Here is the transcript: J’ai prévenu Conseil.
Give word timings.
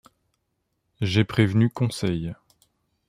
J’ai 1.01 1.23
prévenu 1.23 1.69
Conseil. 1.69 2.33